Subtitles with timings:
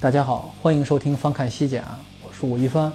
[0.00, 1.82] 大家好，欢迎收听翻看西甲，
[2.24, 2.92] 我是武一帆。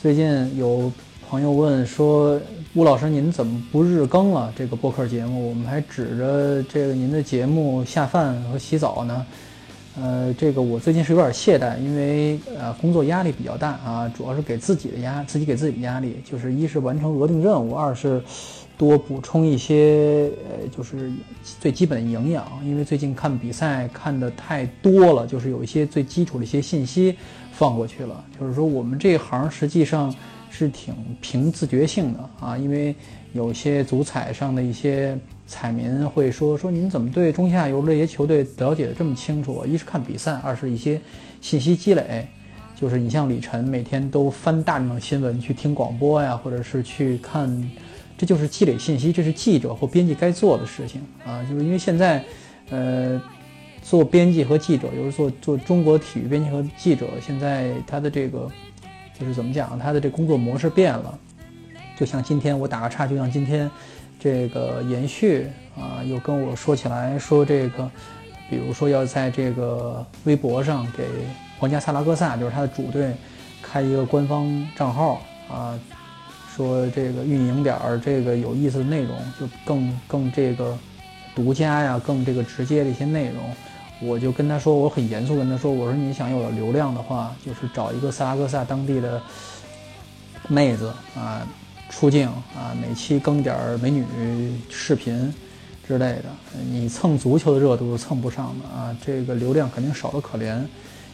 [0.00, 0.90] 最近有
[1.28, 2.40] 朋友问说，
[2.74, 4.52] 吴老师您怎么不日更了？
[4.54, 9.26] 这个播客节目，我们还指着这个您的节目下饭和洗澡呢。
[10.00, 18.22] 呃，这个我最近是有点懈怠，因为呃工作压力比较大啊，主要是给自己的压，自己给自己的压力，就是一是完成额定任务，二是。
[18.78, 21.10] 多补充一些，呃，就是
[21.42, 27.16] 最基本的营养，因为最近看比赛看的太多了，就是有一些最基础的一些信息
[27.50, 28.24] 放过去了。
[28.38, 30.14] 就是说，我们这一行实际上
[30.48, 32.94] 是挺凭自觉性的啊，因为
[33.32, 39.66] 有些足彩上的一些彩民会说说，您怎么对中下游这些球队了解的这么清楚？
[39.66, 41.00] 一是看比赛，二是一些
[41.40, 42.28] 信息积累，
[42.76, 47.68] 就是你像李晨每天都翻大量的新闻去听广播呀，或者是去看。
[48.18, 51.40] 这就是积累信息，这是记者或编辑该做的事情啊！
[51.48, 52.24] 就是因为现在，
[52.68, 53.22] 呃，
[53.80, 58.50] 做编辑和记者，有时做做中国体育编辑和记者，现在他的这个
[59.16, 61.16] 就是怎么讲，他的这工作模式变了。
[61.96, 63.70] 就像今天我打个岔，就像今天
[64.18, 65.46] 这个延续
[65.76, 67.88] 啊，又跟我说起来说这个，
[68.50, 71.04] 比如说要在这个微博上给
[71.60, 73.14] 皇家萨拉戈萨，就是他的主队
[73.62, 75.78] 开一个官方账号啊。
[76.58, 80.76] 说这个运营点儿这个有意思的内容，就更更这个
[81.36, 83.44] 独家呀，更这个直接的一些内容，
[84.02, 89.22] 我就跟他说，我很严肃跟他说，我说你想有流量的话，就是找一个萨拉戈萨当地的
[90.48, 91.46] 妹子啊
[91.88, 94.04] 出镜啊，每期更点儿美女
[94.68, 95.32] 视频
[95.86, 96.24] 之类的，
[96.68, 100.60] 你蹭足球的热度是蹭不上的啊，这个流量肯定少得可怜，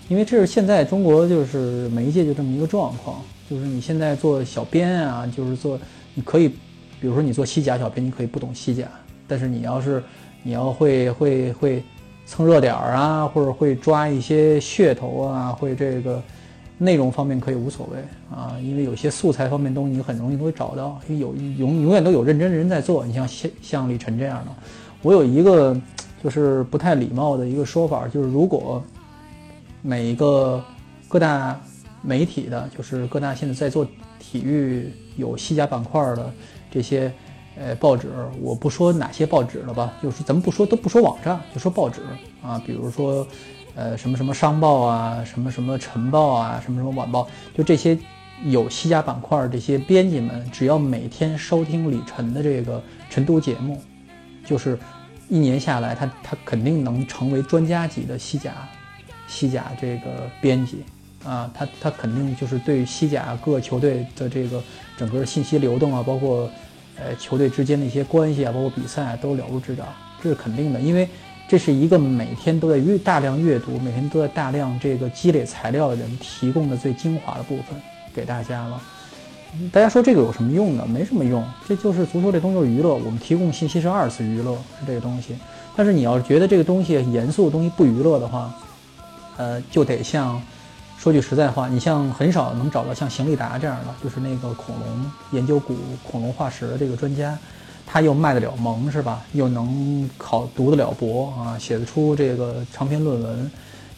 [0.09, 3.21] 因为这是现在中国就是媒介就这么一个状况。
[3.49, 5.79] 就是你现在做小编啊，就是做，
[6.15, 8.89] 你可以，比如说你做西甲小编，你可以不懂西甲，
[9.29, 10.03] 但是你要是
[10.43, 11.85] 你要会会会
[12.25, 16.23] 蹭热点儿啊，或者会抓一些噱头啊，会这个
[16.79, 17.99] 内容方面可以无所谓
[18.35, 23.05] 啊，因为有些素材方面东西你很容易都会找到，因为有永永远都有认真的人在做。
[23.05, 24.51] 你像像像李晨这样的，
[25.03, 25.79] 我有一个
[26.23, 28.83] 就是不太礼貌的一个说法，就是如果
[29.83, 30.65] 每一个
[31.09, 31.61] 各大。
[32.05, 33.87] 媒体的，就是各大现在在做
[34.19, 36.31] 体育有西甲板块的
[36.71, 37.11] 这些，
[37.57, 38.11] 呃，报纸，
[38.41, 42.03] 我不说哪些报纸了吧，就是咱们不说都不说网站，就说报纸
[42.43, 43.27] 啊，比如说，
[43.75, 47.27] 呃，什么什么商报啊，什么什么晨报啊，什么什么晚报，
[47.57, 47.97] 就这些
[48.45, 53.81] 有西甲板块这些编辑们，只要每天收听李晨的这个晨读节目，
[54.45, 54.79] 就是
[55.29, 58.53] 一年下来，他他肯定能成为专家级的西甲
[59.27, 60.85] 西甲这个编辑。
[61.25, 64.63] 啊，他他肯定就是对西甲各球队的这个
[64.97, 66.51] 整个信息流动啊，包括
[66.97, 69.87] 呃球队之间的一些关系啊，包括比赛啊都了如指掌，
[70.23, 70.79] 这是肯定的。
[70.79, 71.09] 因为
[71.49, 77.75] 这是一个每天都在阅大量阅读，每天都在大量这个积累材料的人提供的最精华的部分
[78.15, 78.81] 给大家了。
[79.73, 80.87] 大家说这个有什么用呢？
[80.87, 85.35] 没什么用，这就是足球这东西就是娱乐，我们提供信息是二次娱乐，是这个东西。
[85.75, 88.55] 但是你要是觉得这个东西严肃的东西不娱乐的话，
[89.39, 90.43] 呃，就得像。
[91.05, 97.39] 说句实在话，你像很少能找到像邢立达这样的，就是那个恐龙研究古恐龙化石的这个专家，
[97.87, 99.23] 他又卖得了萌是吧？
[99.35, 103.51] 又能考读得了博啊，写得出这个长篇论文，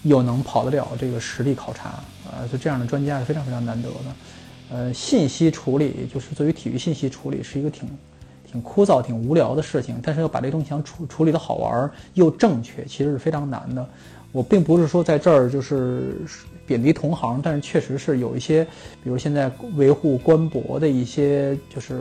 [0.03, 1.91] 又能跑得了这个实地考察
[2.27, 3.95] 啊，就这样的专家是非常非常难得的。
[4.73, 7.89] 呃，信息处理就是作为体育信息处理是一个挺
[8.57, 13.87] 挺枯燥、挺无聊的事情，但是要把这东西想处处理的好玩又正确，其实是非常难的。
[14.33, 16.15] 我并不是说在这儿就是
[16.67, 18.65] 贬低同行，但是确实是有一些，
[19.05, 22.01] 比如现在维护官博的一些，就是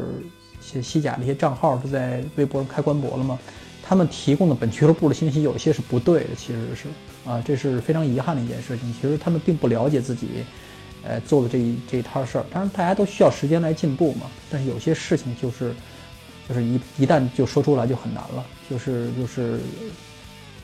[0.60, 3.38] 一些西甲的一些账号都在微博上开官博了嘛，
[3.84, 6.88] 他们提供的本俱乐部的信息有一些是不对的，其实是
[7.30, 8.94] 啊，这是非常遗憾的一件事情。
[8.94, 10.28] 其实他们并不了解自己，
[11.04, 12.46] 呃，做的这一这一摊事儿。
[12.52, 15.74] 当然大家都需要时间来进步嘛，但是有些事情就是，
[16.48, 19.60] 就是一一旦就说出来就很难了，就是就是。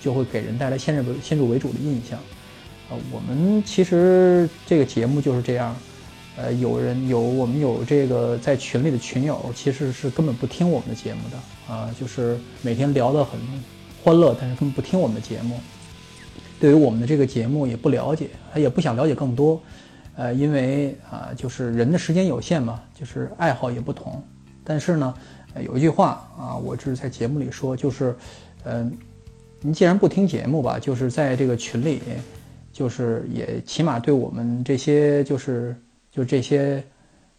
[0.04, 2.18] 就会给人带来先入为先入为主的印象，
[2.90, 5.76] 呃，我们其实这个节目就是这样，
[6.36, 13.40] 呃，有人有我们有这个在群里的群友，其实是根本不听我们的节目的啊，就是每天聊得很
[14.04, 15.60] 欢乐，但是根本不听我们的节目，
[16.60, 19.62] 对于我们的这个节目也不了解，他也不想了解更多，
[20.16, 24.20] 呃，因为啊，就是人的时间有限嘛，就是爱好也不同，
[24.64, 25.14] 但是呢，
[25.60, 28.16] 有一句话啊，我这是在节目里说，就是，
[28.64, 28.92] 嗯。
[29.64, 32.02] 您既然不听节目吧，就是在这个群里，
[32.74, 35.76] 就是也起码对我们这些就是
[36.12, 36.84] 就这些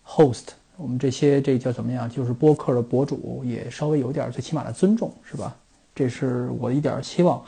[0.06, 5.53] host，我们这些这叫怎么样，就是播客的博主也稍微有点最起码的尊重，是吧？
[5.97, 7.43] 这是我一点期望。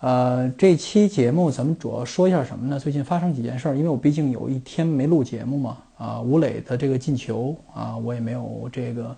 [0.00, 2.80] 呃，这期节目咱们主要说一下什么呢？
[2.80, 5.78] 最近发生几件事儿，因为我毕竟有一天没录节目嘛。
[5.96, 9.14] 啊，吴磊的这个进球啊，我也没有这个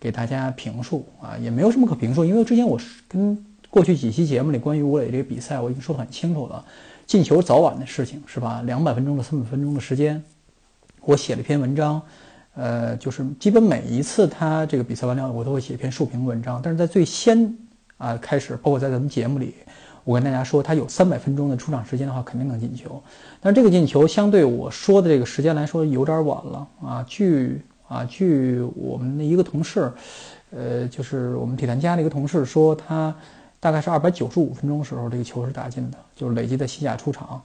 [0.00, 3.46] 给大家评述啊，也没有什么可评述，因为之前我是跟。
[3.72, 6.64] 过去几期节目里关于吴磊这个比赛，我已经说得很清楚了，
[7.06, 8.60] 进球早晚的事情是吧？
[8.66, 10.20] 两百分钟的三百分钟的时间，
[11.02, 12.02] 我写了一篇文章，
[12.56, 16.60] 呃，就是基本每一次他这个比赛完了，我都会写一篇述评文章。
[16.60, 17.56] 但是在最先
[17.96, 19.54] 啊开始，包括在咱们节目里，
[20.02, 23.00] 我跟大家说，他有三百分钟的出场时间的话，肯定能进球。
[23.40, 27.04] 但是这个进球相对我说的这个时间来说有点晚了啊。
[27.06, 29.92] 据啊据我们的一个同事，
[30.50, 33.14] 呃，就是我们体坛家的一个同事说他。
[33.62, 37.42] 大概是二百九十五分钟的时候，这个球是打进的，就是累计在西甲出场，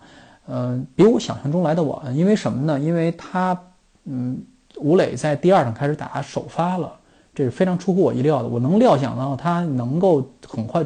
[0.48, 2.16] 嗯，比我想象中来的晚。
[2.16, 2.80] 因为什么呢？
[2.80, 3.62] 因为他，
[4.06, 4.42] 嗯，
[4.78, 6.98] 吴磊在第二场开始打首发了，
[7.34, 8.48] 这是非常出乎我意料的。
[8.48, 10.86] 我能料想到他能够很快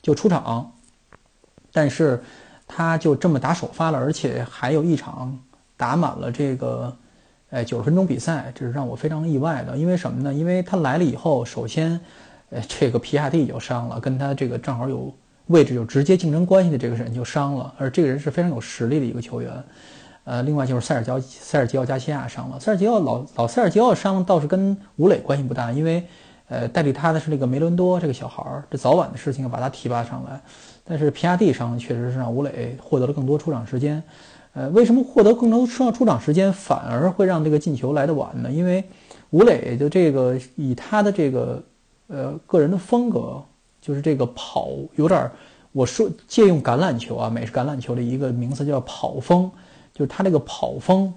[0.00, 0.70] 就出场，
[1.72, 2.22] 但是
[2.68, 5.36] 他就这么打首发了，而且还有一场
[5.76, 6.96] 打满了这个，
[7.50, 9.76] 哎，九十分钟比赛，这是让我非常意外的。
[9.76, 10.32] 因为什么呢？
[10.32, 12.00] 因为他来了以后，首先。
[12.52, 15.14] 呃，这个皮亚蒂就伤了，跟他这个正好有
[15.46, 19.52] 位置有直接竞争关系的这个人就伤了，而这个人是非常有实力的一个球员。
[20.24, 26.04] 呃，另外就是塞尔吉奥塞尔吉奥加西亚伤了，塞尔吉奥老老塞尔吉奥伤倒是跟吴磊关系不大，因为
[26.48, 30.40] 呃代替他的是那个梅伦多这个小孩儿，这早晚的事情要把他提拔上来。
[30.82, 34.02] 但是皮亚蒂伤确实是让吴磊获得了更多出场时间。
[34.52, 38.50] 呃，为什么获得更多出出场时间反而会让这个进球来得晚呢？
[38.50, 38.84] 因为
[39.30, 41.62] 吴磊的这个以他的这个。
[42.12, 43.40] 呃，个人的风格
[43.80, 45.30] 就是这个跑有点，
[45.70, 49.48] 我说借用橄榄球啊，美式橄榄球的一个名词叫跑风，
[49.94, 51.14] 就是他这个跑风，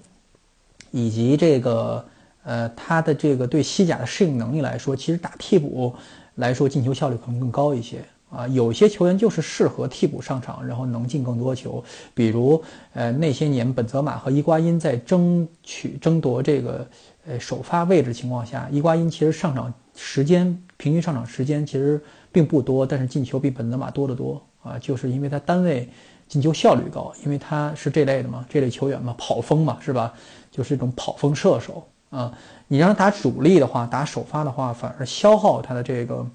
[0.91, 2.05] 以及这个
[2.43, 5.91] 呃他的这个对西甲的适应能力来说，其实打替补
[6.35, 8.47] 来说进球效率可能更高一些啊。
[8.47, 11.83] 有些球员就是适合替补上场，然后能进更多球，
[12.13, 12.61] 比如
[12.93, 16.87] 呃那些年本泽马和伊瓜因在争取争夺这个
[17.27, 20.57] 呃首发位置情况下，伊瓜因其实上场时间。
[20.75, 24.77] 平均上场时间其实并不多，但是进球比本泽马多得多啊！
[24.77, 25.87] 就是因为他单位
[26.27, 30.13] 进球效率高，因为他是这类的嘛，这类球员嘛，跑锋嘛，是吧？
[30.51, 32.33] 就是一种跑锋射手啊！
[32.67, 36.27] 你让他打主力的话，打首发的话，反而消耗他的这个，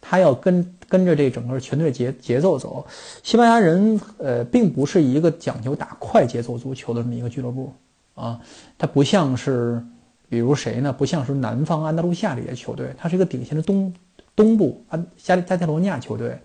[0.00, 2.86] 他要跟跟着这整个全队节节奏走。
[3.22, 7.72] 西班牙人呃，并不是一个讲究打快节奏足球的这么一个俱乐部
[8.14, 8.40] 啊，
[8.78, 9.82] 它不像是。
[10.28, 10.92] 比如谁呢？
[10.92, 13.94] 不像是南方安达卢西亚这些球队，它是一个典型的东
[14.34, 16.36] 东部安加加泰罗尼亚球队，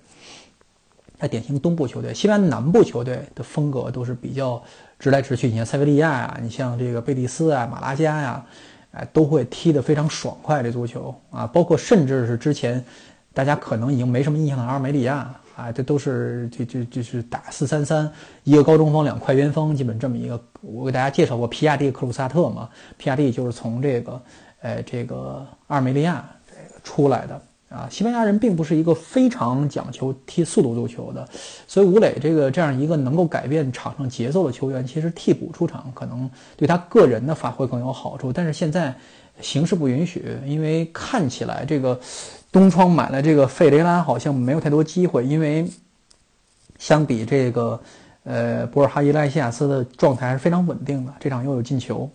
[1.18, 2.14] 它典型东部球队。
[2.14, 4.62] 西班牙南部球队的风格都是比较
[5.00, 8.46] 直来直去，你像塞维利亚呀，你像这个贝蒂斯啊、马拉加呀，
[8.92, 12.86] 哎，都会踢得非常爽快的足球啊，包括甚至是之前
[13.34, 15.34] 大家可能已经没什么印象的阿尔梅里亚。
[15.54, 18.10] 啊，这都是这这就是打四三三，
[18.46, 20.42] 一个高中锋，两快边锋，基本这么一个。
[20.62, 24.22] 我给大家介绍过皮亚蒂克鲁萨特嘛，皮亚蒂就是从这个，
[24.62, 27.88] 呃，这个阿尔梅利亚这个出来的啊。
[27.92, 31.28] 西班牙人并不是一个非常讲求踢速度足球的，
[31.68, 38.32] 所以吴磊这个这样一个能够改变场上节奏的球员，其实替补出场可能对他个人的发挥更有好处。
[38.32, 38.96] 但是现在
[39.42, 42.00] 形势不允许，因为看起来这个。
[42.52, 45.66] 东窗买了这个费雷拉，好像没有太多机会，因为
[46.78, 47.80] 相比这个，
[48.24, 51.14] 呃，博尔哈伊莱西亚斯的状态还是非常稳定的。
[51.18, 52.10] 这场又有进球，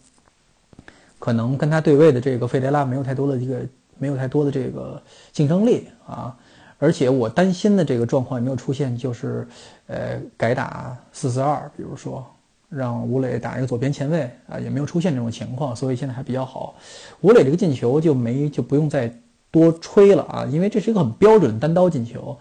[1.19, 3.67] 可能跟他对位的这个费雷拉没有太多的这个
[3.97, 5.03] 没有太多的这个
[5.33, 6.37] 竞争力啊。
[6.79, 9.49] 而且我担心的这个状况也没有出现，就是
[9.87, 12.23] 呃改打四四二，比如说
[12.69, 16.75] 让吴磊打一个左边前卫啊，也没有出现这种情况，所以现在还比较好。
[17.23, 19.11] 吴磊这个进球就没就不用再。
[19.57, 22.37] 多吹了啊，因为这是一个很标准的单刀进球，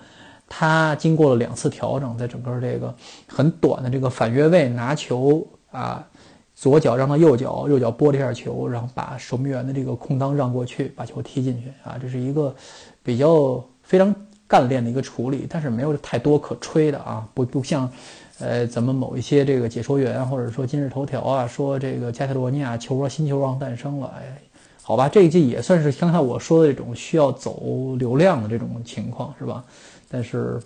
[0.49, 2.93] 他经过了两次调整，在整个这个
[3.25, 6.05] 很短的这个反越位拿球啊，
[6.53, 12.53] 左脚让到右脚，右脚拨了一下球，然后把守门员的这个空当让过去，把球踢进去啊，这是一个
[13.01, 14.13] 比较非常
[14.45, 17.89] 干练的一个处理，但是没有太多可吹的啊，不不像
[18.39, 24.37] 呃，咱们某一些这个解说员或者说今日头条啊，说这个加泰罗尼亚球王新球王诞生了，哎，
[24.87, 29.65] 好吧，这一季也算是刚才我说的这种需要走流量的这种情况是吧？
[30.07, 30.61] 但是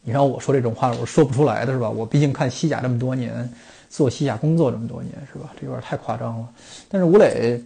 [0.00, 1.90] 你让我说这种话，我说不出来的是吧？
[1.90, 3.46] 我毕竟看西甲这么多年，
[3.90, 5.52] 做西甲工作这么多年是吧？
[5.60, 6.48] 这有点太夸张了。
[6.88, 7.62] 但是吴磊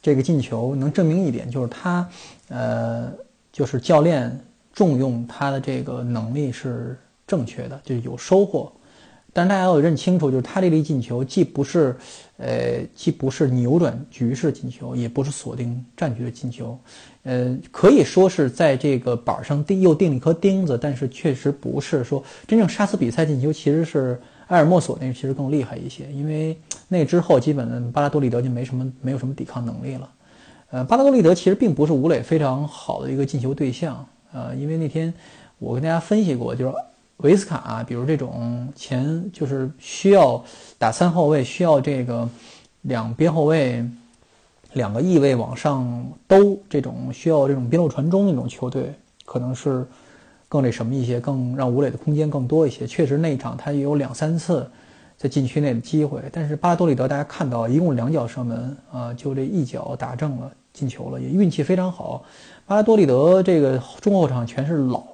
[0.00, 2.08] 这个进球能证明一点，就是他，
[2.48, 3.12] 呃，
[3.52, 4.40] 就是教练
[4.72, 6.98] 重用他的这个能力是。
[7.24, 8.70] 正确的就有收获，
[9.34, 11.96] 但是大家要认清楚，就是他这粒进球既不是，
[12.36, 16.78] 呃，既不是扭转局势进球，也不是锁定战局的进球，
[17.22, 26.54] 呃，可以说是在这个板上钉又钉了一颗钉子，但是确实不是说真正杀死比赛进球，其实是埃尔莫索那个其实更厉害一些，因为
[26.88, 30.10] 那之后基本巴拉多利德就没什么没有什么抵抗能力了，
[30.72, 35.14] 呃，巴拉多利德其实并不是吴磊非常好的一个进球对象，呃，因为那天
[35.58, 36.74] 我跟大家分析过，就是。
[37.22, 40.44] 维斯卡，比如这种前就是需要
[40.78, 42.28] 打三后卫，需要这个
[42.82, 43.84] 两边后卫
[44.72, 48.92] 两个翼位往上兜，这种需要这种边路传中那种球队，
[49.24, 49.86] 可能是
[50.48, 52.86] 更那什么一些，更让吴磊的空间更多一些。
[52.86, 54.68] 确实那一场他也有两三次
[55.16, 62.24] 在禁区内的机会，但是巴多利德大家看到一共两脚射门啊，就这一脚打正了进球了，也运气非常好。
[62.64, 65.04] 巴拉多利德这个中后场全是老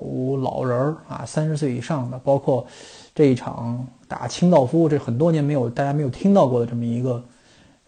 [0.43, 2.65] 老人儿啊，三十岁以上的，包括
[3.15, 7.25] 这一场打清道夫，这很多年没有大家没有听到过的这么一个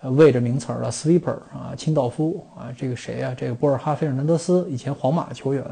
[0.01, 3.35] 呃位置名词了，sweeper 啊，清道夫啊，这个谁啊？
[3.37, 5.65] 这个博尔哈·费尔南德斯，以前皇马球员，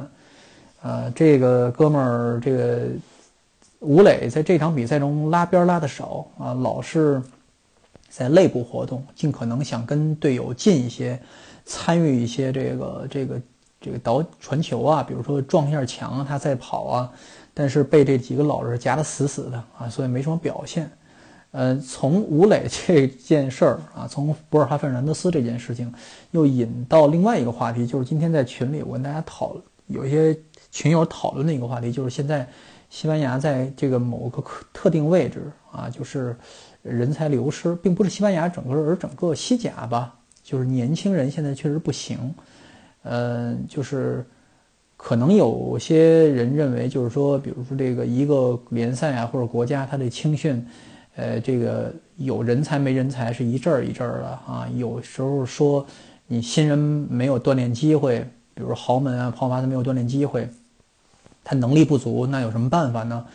[0.83, 2.87] 呃，这个哥们儿，这个
[3.81, 7.21] 吴磊在这场比赛中拉边拉的少啊，老是
[8.09, 11.21] 在内部活动，尽可能想跟队友近一些，
[11.69, 13.41] 参与一些这个这个。
[13.81, 17.13] 这个倒传球啊，比如说撞一下墙，他再跑啊，
[17.55, 20.91] 但是被这几个老人夹得死死的啊，所以没什么表现。
[21.53, 25.95] 呃，从吴磊这件事儿啊，从博尔哈·费尔南德斯这件事情，
[26.33, 29.57] 又引到另外一个话题，就是今天在群里我跟大家讨
[29.87, 30.37] 有一些
[30.73, 32.49] 群友讨论的一个话题，就是现在
[32.91, 36.37] 西班牙在这个某个特定位置啊，就是
[36.83, 40.18] 人才流失，并不是西班牙整个，而整个西甲吧，
[40.49, 42.35] 就是年轻人现在确实不行。
[43.03, 44.25] 嗯，就是
[44.97, 50.67] 可能有些人认为，就是说，比如说这个一个联赛啊，或者国家，它的青训，
[51.17, 54.67] 呃，这个有人才没人才是一阵儿一阵儿的啊。
[54.75, 55.87] 有时候说
[56.27, 60.49] 你新人没有锻炼机会，比如豪门啊、泡吧他没有锻炼机会，
[61.45, 63.27] 他能力不足，那有什么办法呢？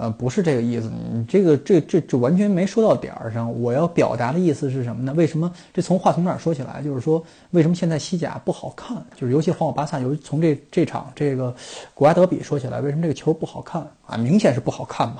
[0.00, 3.60] 呃，不是这个意思，你这个这这这完全没说到点儿上。
[3.60, 5.12] 我要表达的意思是什么呢？
[5.16, 8.96] 为什么这从话从哪儿说起来，就是说为什么现在西甲不好看？
[9.16, 11.52] 就是尤其皇马、巴萨，尤其从这这场这个
[11.94, 14.16] 国家德比说起来，为什么这个球不好看啊？
[14.16, 15.16] 明显是不好看嘛，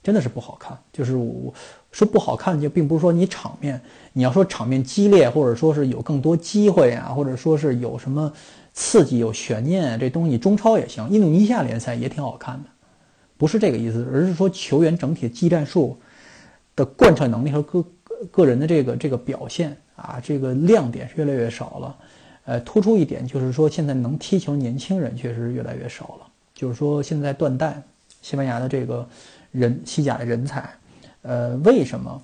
[0.00, 0.78] 真的是不好看。
[0.92, 1.52] 就是我
[1.90, 3.80] 说不好看，就并不是说你场面，
[4.12, 8.32] 你要说场面激烈，或者说是有更多机会啊，或者说是有什么
[8.72, 12.70] 刺激、有悬念，这东西中超也行，印度尼西亚联赛也挺好看的。
[13.40, 15.98] 不是这个意思，而是说球员整体技战术
[16.76, 17.86] 的贯彻能力和个
[18.30, 21.96] 个人的这个这个表现啊，这个亮点是越来越少了。
[22.44, 26.26] 呃，突出一点就是说，现在能踢球年轻人确实越来越少了。
[26.54, 27.82] 就是说，现在断代，
[28.20, 29.08] 西班牙的这个
[29.52, 30.68] 人西甲的人才，
[31.22, 32.20] 呃，为什么？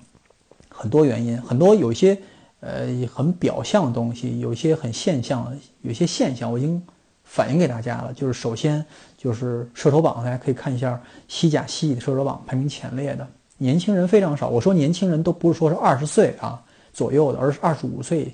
[0.69, 2.15] 很多原因，很多有些
[2.59, 6.79] 呃很表象的东西，有些很现象，有些现象我已经
[7.23, 8.13] 反映给大家了。
[8.13, 8.85] 就是首先。
[9.17, 14.47] 就是射手榜，大家可以看一下西甲西乙的射手榜排名前列的年轻人非常少。
[14.47, 18.31] 我说年轻人都不是说是二十岁啊左右的，而是二十五岁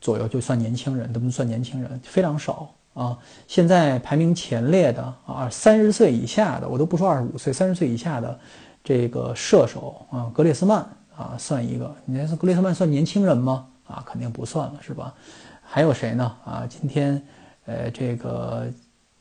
[0.00, 3.16] 左右就算年轻人，都不算年轻人，非常少啊。
[3.46, 8.36] 现在排名前列的啊，三十岁以下的，我都不说二十五岁，三十岁以下的
[8.82, 10.78] 这个射手啊，格列斯曼
[11.16, 11.94] 啊，算一个。
[12.04, 13.66] 你说格列斯曼算年轻人吗？
[13.86, 15.14] 啊，肯定不算了，是吧？
[15.62, 16.24] 还有谁呢？
[16.44, 17.22] 啊，今天
[17.66, 18.66] 呃，这个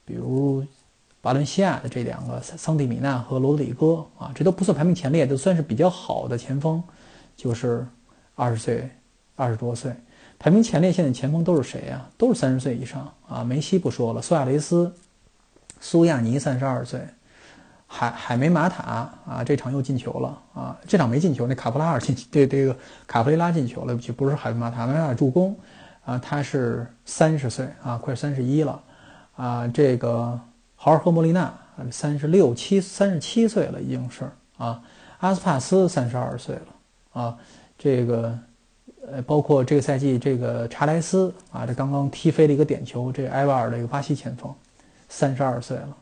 [0.04, 0.66] 比如。
[1.24, 6.84] 巴伦西亚的这两个桑蒂米纳和罗德里戈啊，这都不算排名前列，都算是比较好的前锋，
[7.34, 7.88] 就是
[8.36, 8.90] 二十岁、
[9.38, 9.96] 二十多岁。
[10.38, 12.06] 排名前列现在前锋都是谁呀？
[12.18, 13.42] 都是三十岁以上啊。
[13.42, 14.94] 梅西不说了，苏亚雷斯、
[15.80, 17.00] 苏亚尼三十二岁，
[17.88, 22.76] 海海梅马塔啊，这场又进球了啊，这场没进球，那卡普拉尔进，对这个
[23.08, 25.58] 卡普雷拉进球了，就不是海梅马塔，梅马塔助攻
[26.04, 28.84] 啊，他是三十岁啊，快三十一了
[29.38, 30.38] 啊，这个。
[30.84, 31.58] 豪尔赫·莫利纳
[31.90, 34.84] 三十六七三十七岁了，已经是啊。
[35.20, 37.38] 阿斯帕斯三十二岁了啊。
[37.78, 38.38] 这个
[39.10, 44.54] 呃，包括这个赛季这个查莱斯啊，这刚刚踢飞了一个点球，这埃瓦尔的一个巴西前锋，
[45.08, 45.98] 三十二岁了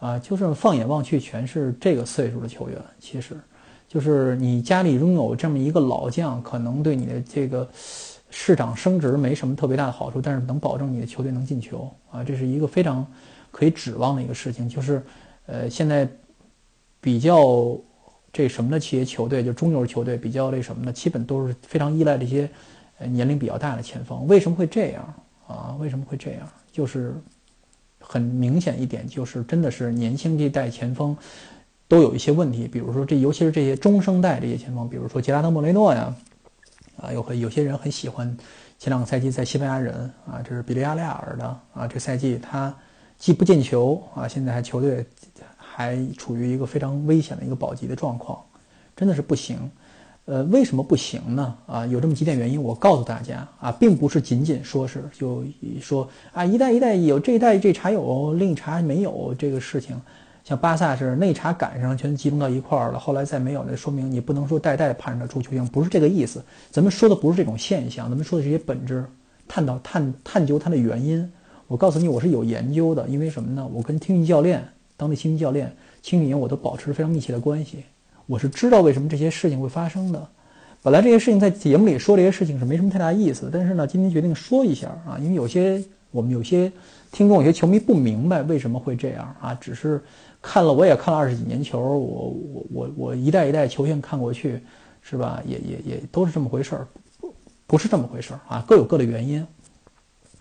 [0.00, 2.76] 啊，就是放眼望去全是这个岁数的球员。
[2.98, 3.38] 其实，
[3.86, 7.68] 就是你家里拥有这么一个老将，可能对你的这个
[8.28, 13.06] 市长升值没什么特别大的好处，但是能保证你的球队能进球啊，这是一个非常
[13.50, 14.68] 可以指望的一个事情。
[14.68, 15.02] 就是，
[15.46, 16.08] 呃，现在
[17.00, 17.76] 比较
[18.32, 22.48] 这什么的企业球队，就中游球队比较那什么的，基本都是非常依赖这些
[22.98, 24.26] 年龄比较大的前锋。
[24.26, 25.14] 为什么会这样
[25.46, 25.76] 啊？
[25.80, 26.48] 为什么会这样？
[26.72, 27.14] 就是。
[28.02, 31.16] 很明显一点就是，真的是年轻这一代前锋
[31.86, 36.12] 都有一些问题，比如说这，尤其是这些中生代这些前锋，比如说杰拉德·莫雷诺呀，
[36.96, 38.26] 啊，有很有些人很喜欢
[38.80, 39.94] 前两个赛季在西班牙人
[40.26, 42.74] 啊，这是比利亚雷尔的啊，这赛季他
[43.20, 45.04] 既不进球啊，现在还球队
[45.58, 48.42] 还处于一个非常危险的一个保级的状况，
[48.96, 49.58] 真的是不行。
[50.24, 51.54] 呃，为什么不行呢？
[51.66, 55.44] 啊，有这么几点原因，我告诉大家啊，并不是仅仅说是就
[55.82, 60.00] 说啊，一代一代有这一代这茬有，另一茬没有这个事情。
[60.42, 66.42] 像巴萨是那茬赶上，全集中到一块儿了，后来再没有，那说明你不能说代代盼着出球星，不是这个意思。
[66.70, 69.04] 咱们说的不是这种现象，咱们说的这些本质，
[69.46, 71.30] 探讨探探究它的原因。
[71.70, 73.64] 我告诉你，我是有研究的，因为什么呢？
[73.72, 74.60] 我跟青训教练、
[74.96, 75.72] 当地青训教练、
[76.02, 77.84] 青训营我都保持非常密切的关系。
[78.26, 80.28] 我是知道为什么这些事情会发生的。
[80.82, 86.72] 本来这些事情在节目里说这些事情是没什么太大意思，但是呢，今天决定说一下啊，因为有些我们有些
[87.12, 90.02] 听众、有些球迷不明白为什么会这样啊，只是
[90.42, 94.60] 看了我也看了二十几年球，我我我我一代一代球星看过去，
[95.02, 95.40] 是吧？
[95.46, 96.88] 也也也都是这么回事儿，
[97.68, 99.46] 不是这么回事儿啊，各有各的原因。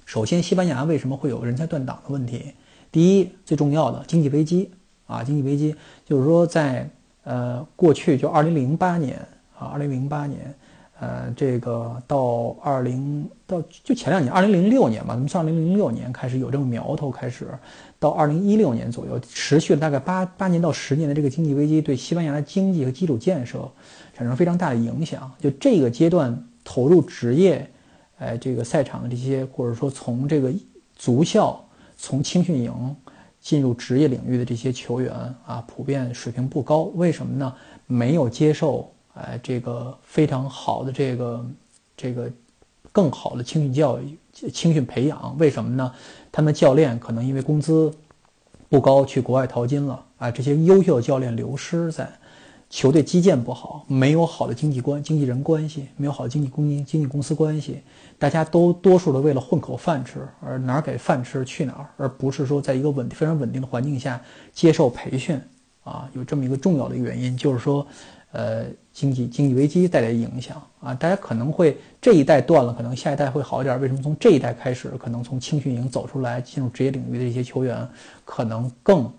[0.09, 2.53] 首先，西班牙为什么会有人才断档的问题？
[2.91, 4.71] 第一，最重要的经济危机
[5.05, 6.89] 啊，经济危机就是说在。
[7.25, 9.19] 呃，过去就二零零八年
[9.55, 10.55] 啊，二零零八年，
[10.99, 17.47] 呃，这个到二零到就前两年，二零零六年吧，咱们从二零零六年开始有这种苗头，开始
[17.99, 23.69] 到二零一六年左右，持续了大概八八年到十年的这个经济危机，对西班牙的经济和基础建设
[24.15, 25.31] 产生非常大的影响。
[25.39, 27.69] 就这个阶段投入职业，
[28.19, 30.53] 哎，这个赛场的这些，或者说从这个
[30.95, 31.59] 足校，
[31.97, 32.95] 从青训营。
[33.41, 35.13] 进入职业领域的这些球员
[35.45, 36.91] 啊，普遍水平不高。
[36.95, 37.55] 为什么呢？
[37.87, 41.45] 没有接受哎这个非常好的这个
[41.95, 42.29] 这个
[42.91, 44.19] 更好的青训教育、
[44.51, 45.37] 青训培养。
[45.37, 45.89] 为什么呢？
[46.33, 47.89] 他们教练可能因为工资
[48.67, 50.29] 不高，去国外淘金了啊。
[50.29, 52.11] 这些优秀的教练流失在。
[52.69, 57.81] 球队基建不好，没有好的经纪关经纪人关系，没有好的经纪公经纪公司关系，
[58.19, 64.21] 大家都多数的为了混口饭吃，而哪儿给饭吃去哪儿，而不是说在一个稳非常稳定的环境下
[64.53, 65.41] 接受培训
[65.83, 67.85] 啊，有这么一个重要的原因，就是说，
[68.33, 73.81] 呃，经济经济危机带来的影响啊，大家可能会这一代断了，可能下一代会好一点。
[73.81, 77.89] 为什么从这一代开始，可能从青训营走出来进入职业领域的一些球员，
[78.23, 79.11] 可能更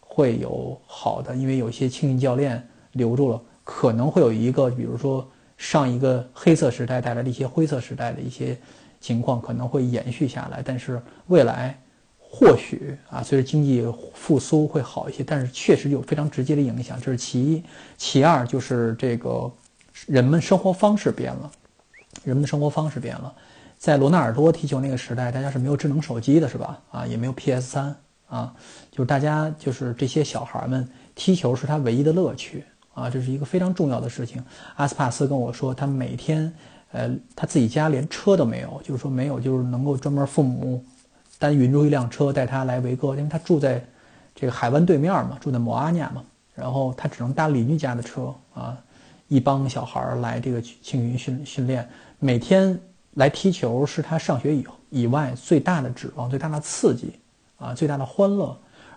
[0.00, 2.66] 会有好的，因为有些青训教练。
[2.96, 8.58] 留住了，可能会有一个，比如说上一个黑色时代带来的一些灰色时代的一些
[9.00, 10.62] 情况，可能会延续下来。
[10.64, 11.78] 但是未来
[12.18, 17.00] 或许啊，随着经济复苏会好一些，但是确实有非常直接的影响。
[17.00, 17.62] 这是其一，
[17.96, 19.50] 其二就是这个
[20.06, 21.50] 人们生活方式变了，
[22.24, 23.32] 人们的生活方式变了。
[23.78, 26.80] 在罗纳尔多踢球那个时代，大家是没有智能手机的，是吧？
[26.90, 27.94] 啊，也没有 PS 三
[28.26, 28.52] 啊，
[28.90, 32.64] 就是大家就是这些小孩们踢球是他唯一的乐趣。
[32.96, 34.42] 啊，这是一个非常重要的事情。
[34.76, 36.50] 阿斯帕斯跟我说，他每天，
[36.92, 40.82] 呃，他自己家连车都没有，就是说没有，就是能够专门父母
[41.38, 43.84] 单匀出一辆车带他来维哥，因为他住在
[44.34, 48.76] 这个海湾对面嘛，住在摩阿尼亚嘛，然后他只能搭邻居家的车啊。
[49.28, 51.86] 一帮小孩来这个青云训训练，
[52.18, 52.80] 每天
[53.14, 57.12] 来踢球是他上学以以外最大的指望、最大的刺激
[57.58, 58.56] 啊，最大的欢乐。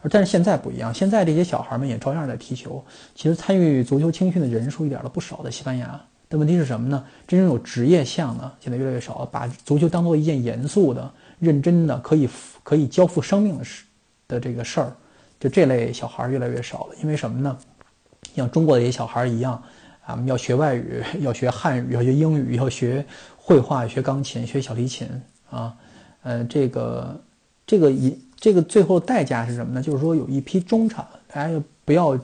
[0.10, 2.82] 但是现在不一样，现在这些小孩们也照样在踢球。
[3.16, 6.00] 其实参与足球青训的人数一点都不少，在西班牙。
[6.30, 7.04] 但问题是什么呢？
[7.28, 12.30] 真正有职业项的现在越来越少，把足球当做一件严肃的、认真的、可以
[12.64, 13.84] 可以交付生命的事
[14.28, 14.96] 的这个事儿，
[15.40, 16.96] 就这类小孩越来越少了。
[17.02, 17.58] 因为什么呢？
[18.36, 19.62] 像中国的一些小孩一样，
[20.06, 23.04] 啊，要学外语， 要学汉语，要学英语，要学
[23.36, 25.10] 绘画，学钢琴，学小提琴
[25.50, 25.76] 啊，
[26.22, 27.22] 呃，这个
[27.68, 28.18] 这个一。
[28.40, 29.82] 这个最后代价是什么呢？
[29.82, 32.18] 就是说有一批中产，大家不要，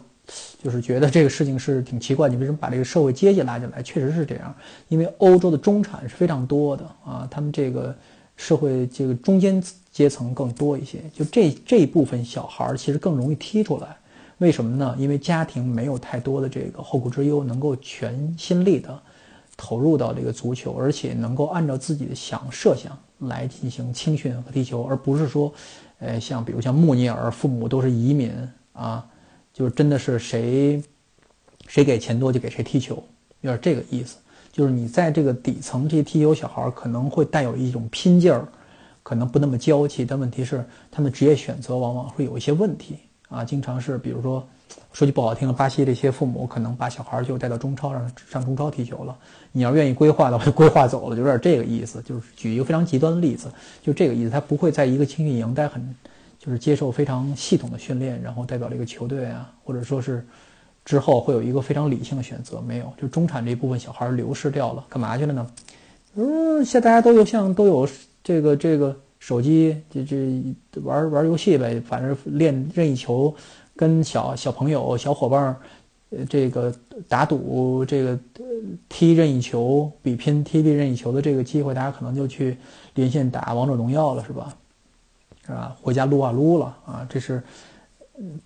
[0.64, 3.84] 就是觉得这个事情是挺奇怪，你为什么把这个社会阶级拉进来？
[3.84, 4.56] 确实是这样，
[4.88, 7.94] 因为欧洲的中产是非常多的啊，他们这个
[8.38, 13.98] 社会这个中间阶层更多一些，就这这一部分小孩儿其实更容易踢出来。
[14.38, 14.96] 为什么呢？
[14.98, 18.98] 因为家庭没有太多的这个后顾之忧，能够全心力的
[19.58, 25.54] 投入到这个足球，而且能够按照自己的想设想来进行青训和踢球，而不是说。
[26.00, 28.32] 呃，像比如像穆尼尔父母都是移民
[28.74, 29.06] 啊，
[29.54, 30.84] 就是真的是谁
[31.68, 32.96] 谁给钱多就给谁踢球，
[33.42, 34.18] 有点这个意思。
[34.52, 38.48] 就是你在这个底层这些踢球小孩可能会带有一种拼劲儿，
[39.04, 44.48] 可能不那么娇气，但问题是他们职业选择往往会有一些问题啊，经常是比如说
[44.94, 49.18] 说句不好听的，巴西这些父母可能把小孩就带到中超上上中超踢球了，
[49.52, 52.02] 你要愿意规划的话就规划走了，就有点这个意思。
[52.02, 55.96] 就是举一个非常极端的例子，就这个意思，他不会在一个青训营待很，
[56.40, 60.26] 就是接受非常系统的训练，然后代表这个球队啊，或者说是。
[60.86, 65.48] 之后会有一个非常理性的选择，没有，就中产这一部分小孩流失掉了，干嘛去了呢？
[66.14, 67.90] 嗯，现在大家都有像都有
[68.24, 73.34] 这个这个手机，这这玩玩游戏呗，反正练任意球，
[73.76, 75.56] 跟小小朋友小伙伴儿，
[76.10, 76.74] 呃，这个
[77.08, 78.20] 打赌，这个
[78.88, 82.58] 踢任意球，比拼踢任意球的这个机会，大家可能就去
[82.94, 84.54] 连线打王者荣耀了，是吧？
[85.46, 85.76] 是吧？
[85.82, 87.44] 回家撸啊撸了啊，这是。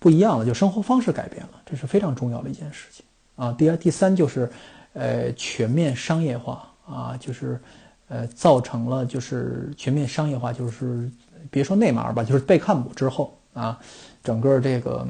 [0.00, 3.52] 不一样了，就生活方式改变了，这是非常重要的一件事情啊。
[3.52, 4.50] 第二、第三就是，
[4.94, 7.60] 呃，全面商业化啊，就是，
[8.08, 11.08] 呃，造成了就是全面商业化，就是
[11.52, 13.78] 别说内马尔吧，就是贝克汉姆之后啊，
[14.22, 15.06] 整个这个，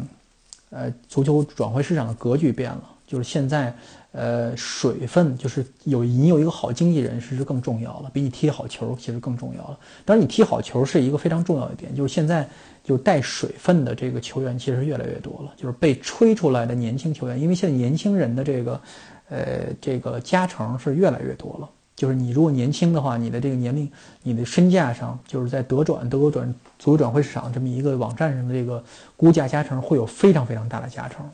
[0.70, 3.74] 呃，足球转会市场的格局变了，就是现在，
[4.12, 9.78] 呃，水分就是有你有一个好经纪人其实更重要了，比你踢好球其实更重要了。
[10.04, 12.48] 当然，你踢好球是一个非常重要的点，就是现在。
[12.82, 18.80] 就带水分的这个球员其实越来越多了，就是被吹出来的年轻球员，因为现在年轻人的这个，
[19.28, 21.68] 呃，这个加成是越来越多了。
[22.00, 23.86] 就是你如果年轻的话，你的这个年龄，
[24.22, 28.82] 你的身价上，就是在德转德国转足球转会市场这么一个网站上的这个
[29.18, 31.28] 估价加成会有非常非常大的加成。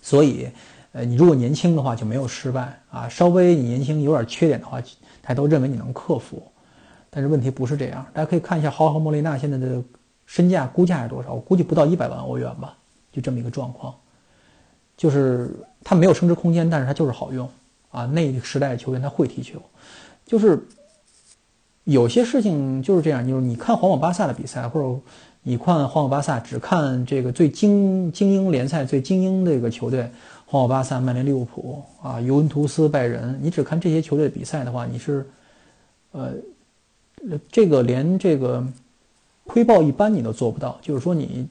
[0.00, 0.48] 所以，
[0.92, 4.80] 呃，你如果年轻的话就没有失败啊，稍微你年轻有点缺点的话，
[5.22, 6.42] 他都认为你能克服。
[7.10, 9.82] 但是问题不是这样，大家可以看一下豪豪莫雷纳现在的。
[10.24, 11.34] 身价估价是多少？
[11.34, 12.74] 我估计不到一百万欧元吧，
[13.12, 13.94] 就这么一个状况。
[14.96, 15.50] 就是
[15.84, 17.46] 他没有升值空间，但是他就是好用
[17.90, 18.06] 啊。
[18.06, 19.60] 那个时代的球员他会踢球，
[20.32, 20.66] 就是
[21.84, 23.28] 有些事情就是这样。
[23.28, 24.98] 就是你看皇马、巴萨的比赛，或者
[25.42, 30.10] 你看皇马、巴萨，只看这个最精精英联赛最精英这个球队，
[30.46, 35.28] 皇马、巴萨、曼联、利物浦啊，尤文图斯、拜仁，你只看这些球队的比赛的话，你是
[36.12, 36.32] 呃，
[37.50, 38.66] 这个连这个。
[39.44, 41.48] 窥豹一般你都做不到，就是说你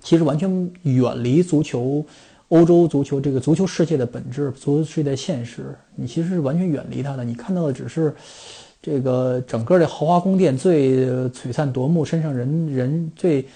[0.00, 2.06] 其实完全远离足球、
[2.48, 7.22] 欧洲足球这个足球世界的本质、足球世界的现实，你其实是完全远离它的。
[7.22, 8.14] 你看到的只是
[8.80, 13.46] 这个整个的豪华宫殿最璀璨夺目，身上人人最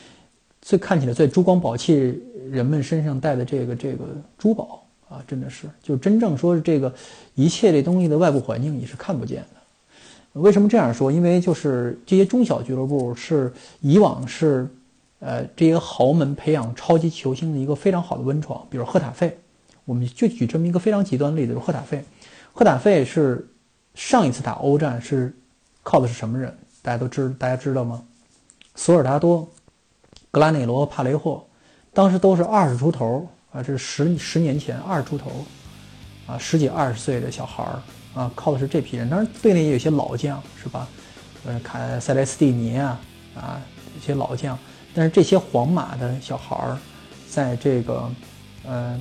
[0.60, 4.04] 最看起来最珠光宝气，人们身上戴的这个这个
[4.36, 6.92] 珠宝啊，真的是就真正说是这个
[7.34, 10.40] 一切这东西的外部环境你是看不见的。
[10.40, 11.12] 为什么这样说？
[11.12, 14.66] 因为就是这些中小俱乐部是以往是，
[15.24, 18.66] 呃，这些豪门培养超级球星的一个非常好的温床。
[18.68, 19.38] 比如赫塔费，
[19.84, 22.04] 我们就举这么一个非常极端的例子，就是赫塔费。
[22.52, 23.48] 赫塔费是
[23.94, 25.32] 上一次打欧战是
[25.84, 26.52] 靠的是什么人？
[26.82, 28.02] 大家都知大家知道吗？
[28.74, 29.48] 索尔达多、
[30.32, 31.46] 格拉内罗、帕雷霍，
[31.92, 35.30] 当时都是二十出头啊，这是十十年前二十出头，
[36.26, 37.80] 啊，十几二十岁的小孩儿。
[38.14, 40.86] 啊，靠的是这批人，当然队内也有些老将，是吧？
[41.46, 43.00] 呃，卡塞雷斯蒂尼啊，
[43.34, 43.62] 啊，
[43.96, 44.58] 一些老将。
[44.94, 46.78] 但是这些皇马的小孩儿，
[47.28, 48.10] 在这个，
[48.66, 49.00] 呃，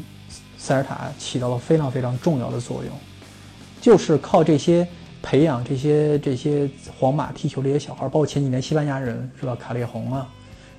[0.58, 2.94] 塞尔塔起到了非常非常重要的作用，
[3.80, 4.88] 就是靠这些
[5.22, 9.56] 培养这些这些皇马踢球这些小孩儿，包括前几年西班牙人是吧？
[9.56, 10.28] 卡列洪啊。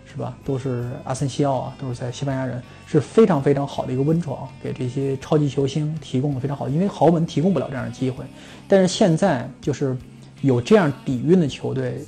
[0.05, 0.37] 是吧？
[0.44, 8.22] 都是阿森西奥啊，都是在西班牙人，是非常非常好的一个温床，给这些超级球星提供了非常好的，因为豪门提供不了这样的机会。
[8.68, 9.96] 但是现在就是
[10.42, 12.05] 有这样底蕴的球队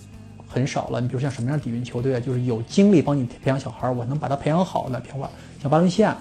[0.55, 1.01] 很少了。
[1.01, 2.21] 你比如像什么样底蕴球队啊？
[2.21, 6.17] 就是有精力帮你培养小孩，我能把他培养好的，培养像巴伦西亚，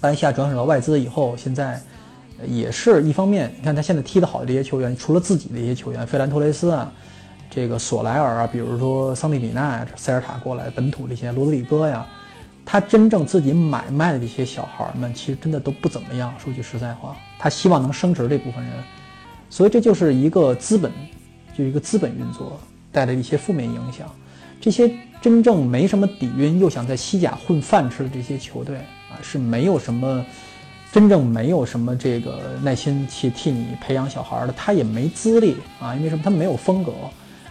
[0.00, 1.80] 巴伦西亚转手到外资以后，现在
[2.46, 3.52] 也是一方面。
[3.58, 6.90] 你看他现在踢得好的这些球员，除了自己的一些球员，费兰托雷斯啊。
[7.52, 12.06] 这个索莱尔啊，比如说桑蒂比纳呀、塞尔塔过来本土这些罗德里戈呀，
[12.64, 16.32] 他真正自己买卖的这些小孩们，其实真的都不怎么样。
[16.38, 18.72] 说句实在话，他希望能升值这部分人，
[19.48, 20.92] 所以这就是一个资本，
[21.58, 22.56] 就一个资本运作
[22.92, 24.06] 带来一些负面影响。
[24.60, 24.90] 这些
[25.22, 28.76] 真正没什么底蕴又想在西甲混饭吃的这些球队
[29.10, 30.24] 啊，是没有什么
[30.92, 36.22] 真正没有什么这个耐心去替你培养小孩的，他也没资历啊，因为什么？
[36.22, 36.92] 他没有风格。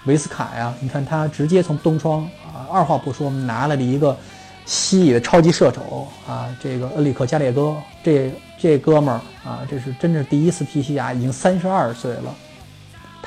[0.05, 4.15] 维斯卡呀，你看他直接从东窗啊，二话不说拿来了一个
[4.65, 12.35] 西乙的超级射手啊，这个恩里克加列戈，这这哥们儿啊，这是真是第一次踢西甲，已经三十二岁了。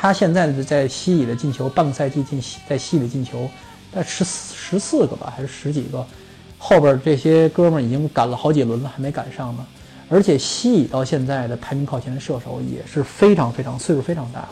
[0.03, 3.49] 他现在在西乙的进球，半个赛季进西在西乙的进球，
[3.95, 6.05] 在十十四个吧，还是十几个？
[6.59, 9.65] 后边这些哥们儿已经赶了好几轮了，还没赶上呢。
[10.09, 14.49] 而且西乙到现在的排名靠前的射手也是非常非常岁数非常大了，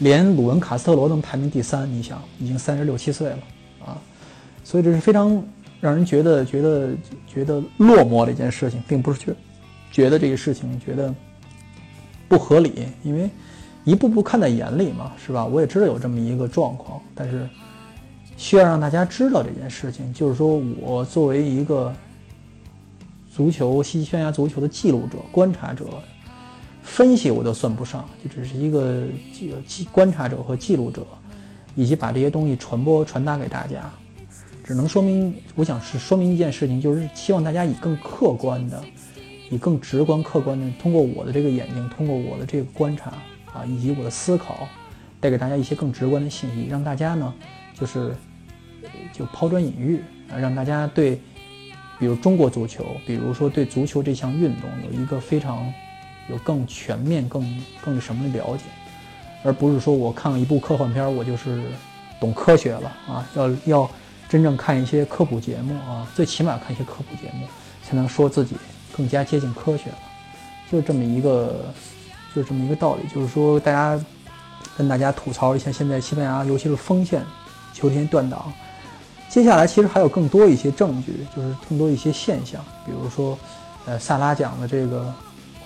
[0.00, 3.38] 连鲁文卡斯特罗能排名第三，你想已经三十六七岁了
[3.86, 3.96] 啊，
[4.62, 5.42] 所以这是非常
[5.80, 6.90] 让人觉得觉得
[7.26, 9.34] 觉得落寞的一件事情，并不是觉
[9.90, 11.14] 觉得这个事情觉得
[12.28, 13.30] 不合理，因为
[13.86, 15.46] 一步步看在眼里嘛，是吧？
[15.46, 17.48] 我也知道有这么一个状况，但是
[18.36, 21.90] 需要让大家知道这件事情，就是说我作为一个。
[23.36, 25.84] 足球，西西班牙足球的记录者、观察者、
[26.82, 29.02] 分析我都算不上，就只是一个
[29.38, 31.06] 这个记观察者和记录者，
[31.74, 33.92] 以及把这些东西传播传达给大家，
[34.64, 38.82] 只能说明，我想是说明一件事情，就是希望大家以更客观的、
[39.50, 43.12] 以更直观、客观的，通过我的这个眼睛，通过我的这个观察
[43.56, 44.68] 啊，以及我的思考，
[45.20, 47.34] 带给大家一些更直观的信息，让大家呢，
[47.74, 48.14] 就是
[49.12, 51.20] 就抛砖引玉啊，让大家对。
[51.98, 55.72] 比如中国足球，比如说对足球这项运动有一个非常
[56.28, 58.64] 有更全面、更更什么的了解，
[59.42, 61.62] 而不是说我看了一部科幻片，我就是
[62.20, 63.26] 懂科学了啊！
[63.34, 63.90] 要要
[64.28, 67.46] 真正看一些科普节目啊，最起码看一些科普节目，
[67.82, 68.56] 才能说自己
[68.94, 69.98] 更加接近科学了。
[70.70, 71.72] 就这么一个，
[72.36, 73.08] 就是这么一个道理。
[73.08, 73.98] 就是说，大家
[74.76, 77.24] 跟大家吐槽一下，现在西班牙尤其是锋线
[77.72, 78.52] 球天断档。
[79.30, 83.36] 接下来其实还有更多一些证据，就是更多一些现象，比如说，
[83.86, 85.12] 呃，萨拉奖的这个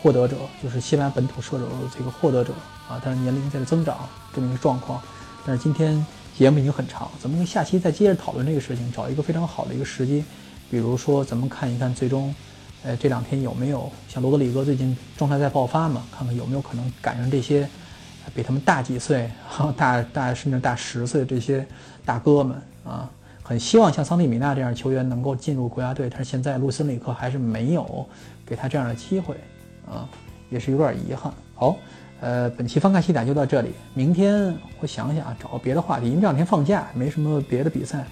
[0.00, 2.52] 获得者，就是西班牙本土射手的这个获得者
[2.88, 3.98] 啊，他的年龄在增长
[4.35, 5.00] 这么一个状况。
[5.44, 6.04] 但是今天
[6.37, 10.24] 节目已经很长，咱们下期再接着讨论这个事情，找一个非常好的一个时机，
[10.70, 12.35] 比如说咱们看一看最终，
[12.82, 17.68] 呃，这两天有没有像罗德里戈最近状态在爆发嘛，看看有没有可能赶上这些
[18.34, 19.30] 比他们大几岁、
[19.76, 21.66] 大大甚至大十岁这些
[22.04, 23.10] 大哥们啊。
[23.42, 28.06] 很希望像桑蒂米纳这样球员能够进入国家队，但是现在卢森里克还是没有
[28.46, 29.34] 给他这样的机会，
[29.90, 30.08] 啊，
[30.50, 31.32] 也是有点遗憾。
[31.56, 31.76] 好，
[32.20, 38.04] 呃，本期翻看西甲就到这里，明天我想想找个别的话题，因为这两天放假，没什么别的比赛，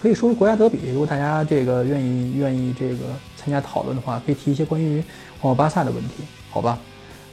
[0.00, 0.90] 可以说说国家德比。
[0.90, 3.04] 如果大家这个愿意愿意这个
[3.46, 5.00] 参加讨论的话，可以提一些关于
[5.40, 6.76] 皇马巴萨的问题，好吧？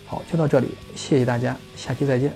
[0.06, 2.32] 好，就到这里，谢谢大家，下期再见。